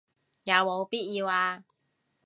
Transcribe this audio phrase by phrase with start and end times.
[0.45, 1.63] 有冇必要啊